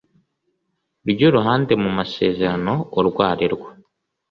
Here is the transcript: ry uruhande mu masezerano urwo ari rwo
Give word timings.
ry 1.11 1.21
uruhande 1.29 1.73
mu 1.83 1.89
masezerano 1.97 2.73
urwo 2.97 3.21
ari 3.31 3.47
rwo 3.53 3.67